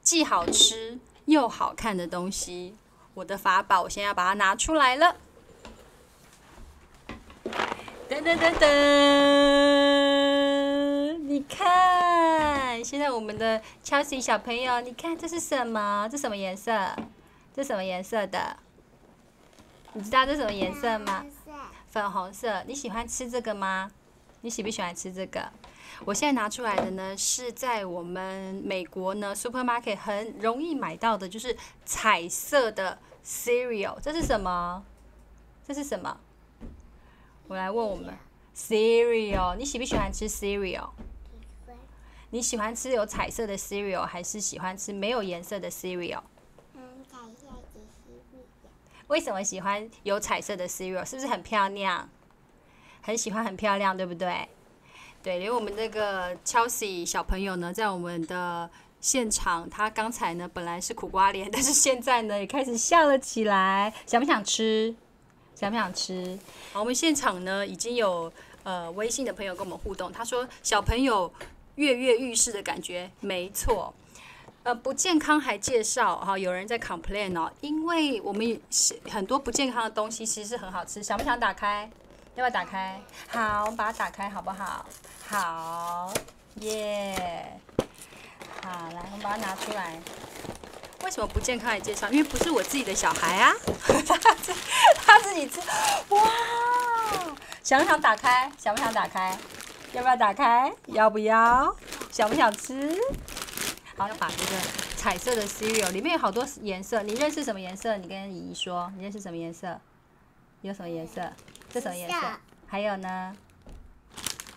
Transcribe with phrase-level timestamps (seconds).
[0.03, 2.75] 既好吃又好看的东西。
[3.15, 5.17] 我的法宝，我现在要把它拿出来了。
[8.09, 8.67] 噔噔噔噔。
[11.27, 16.09] 你看，现在我们的 Chelsea 小朋友，你看这是什么？
[16.11, 16.97] 这什么颜色？
[17.55, 18.57] 这什么颜色的？
[19.93, 21.27] 你知道这什么颜色吗？
[21.91, 22.65] 粉红色。
[22.67, 23.91] 你喜欢吃这个吗？
[24.41, 25.47] 你喜不喜欢吃这个？
[26.07, 34.01] 我现在拿出来的呢，是在我们美国呢 supermarket 很容易买到的，就是彩色的 cereal。
[34.01, 34.83] 这是什么？
[35.69, 36.19] 这是什么？
[37.49, 38.17] 我来问我们
[38.57, 40.89] cereal，你喜不喜欢吃 cereal？
[42.31, 46.21] 你喜欢吃有彩色的 cereal 还是喜欢吃没有颜色的 cereal？
[46.75, 48.41] 嗯，彩色的 cereal。
[49.07, 51.05] 为什么喜欢有彩色的 cereal？
[51.05, 52.09] 是不是很漂亮？
[53.01, 54.49] 很喜欢很漂亮，对不对？
[55.23, 58.69] 对，因为我们这个 Chelsea 小朋友呢，在我们的
[59.01, 63.95] 现场，他刚才呢本来是苦瓜脸， 但是现在呢也开始笑了起来。
[64.05, 64.93] 想不想吃？
[65.55, 66.37] 想不想吃？
[66.73, 68.31] 好，我们现场呢已经有
[68.65, 71.33] 呃微信的朋友跟我们互动，他说小朋友。
[71.77, 73.95] 跃跃欲试的感觉，没错。
[74.65, 78.61] 呃，不健康还介绍哈，有人在 complain 哦，因为我们
[79.09, 81.89] 很多不健康的东西其实是很好吃，想不想打开？
[82.35, 83.01] 要不要打开？
[83.29, 84.85] 好，我们把它打开好不好？
[85.29, 86.13] 好，
[86.57, 87.61] 耶、
[88.65, 90.01] 好，来，我们把它拿出来。
[91.05, 92.09] 为什么不健康还介绍？
[92.11, 93.55] 因为不是我自己的小孩啊，
[94.97, 95.61] 他自己吃。
[96.09, 96.21] 哇，
[97.63, 98.51] 想不想打开？
[98.59, 99.39] 想不想打开？
[99.93, 100.73] 要不要打开？
[100.87, 101.75] 要不要？
[102.11, 102.99] 想不想吃？
[103.97, 104.61] 好，要把这个
[104.97, 107.97] 彩色的 cereal 里面有好多颜色，你认识什么颜色？
[107.97, 109.81] 你跟姨姨说，你认识什么颜色？
[110.63, 111.33] 有什么颜色？
[111.71, 112.17] 这什么颜色？
[112.67, 113.35] 还有呢？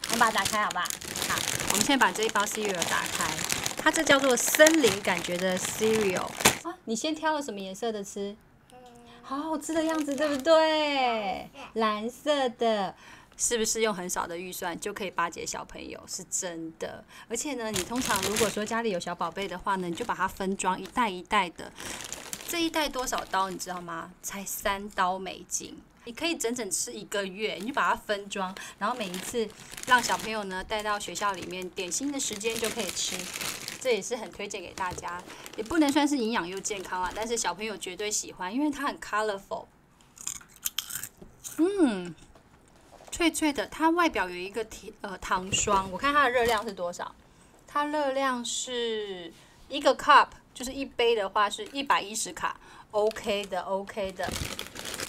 [0.06, 0.84] 我们把它打开，好吧？
[1.30, 1.40] 好，
[1.72, 3.32] 我们现在把这一包 cereal 打开，
[3.78, 6.24] 它这叫做森林感觉的 cereal
[6.64, 6.76] 啊。
[6.86, 8.36] 你先挑了什么颜色的吃？
[9.22, 11.50] 好好吃的样子，对不对？
[11.74, 12.96] 蓝色的。
[13.40, 15.98] 是不是用很少的预算就可以巴结小朋友？
[16.06, 21.72] 是真的，而且呢，你通常如果说家里有小宝贝的话呢，你就把它分装一袋一袋的。
[22.50, 24.12] 这一袋多少刀你知道吗？
[24.22, 27.54] 才三刀美金，你可以整整吃一个月。
[27.54, 29.48] 你就把它分装，然后每一次
[29.88, 33.16] 让小朋友呢带到学校里面点心的时间就可以吃。
[33.80, 35.24] 这也是很推荐给大家，
[35.56, 39.68] 也不能算是营养又健康啊，但是小朋友绝对喜欢，因为它很 colorful。
[41.58, 42.14] 嗯。
[43.20, 47.14] 脆脆的，它外表有一个甜呃糖霜，我看它的热量是多少？
[47.68, 49.30] 它热量是
[49.68, 52.58] 一个 cup，就是一杯的话是一百一十卡
[52.92, 54.26] ，OK 的 OK 的。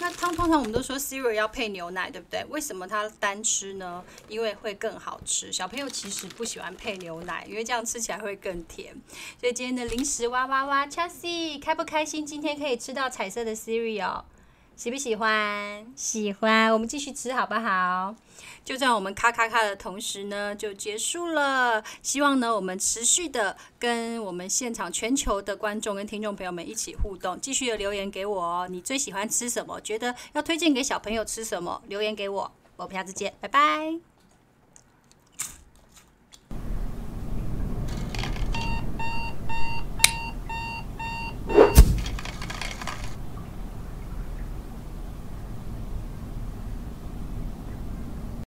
[0.01, 2.43] 那汤通常我们都说 cereal 要配牛奶，对不对？
[2.49, 4.03] 为什么它单吃呢？
[4.27, 5.49] 因为会更好吃。
[5.49, 8.93] 小朋友其实不喜欢配牛奶，因为这样吃起来会更甜。
[9.39, 12.25] 所以今天的零食哇哇哇，Chelsea 开不开心？
[12.25, 14.23] 今天可以吃到彩色的 cereal。
[14.81, 15.85] 喜不喜欢？
[15.95, 18.15] 喜欢，我们继续吃好不好？
[18.65, 21.83] 就在我们咔咔咔的同时呢，就结束了。
[22.01, 28.67] 希望呢，我们持续的跟我们现场全球的观众跟听众朋友们一起互动，继续的留言给我哦。
[28.67, 29.79] 你最喜欢吃什么？
[29.81, 31.79] 觉得要推荐给小朋友吃什么？
[31.87, 34.10] 留言给我，我们下次见，拜拜。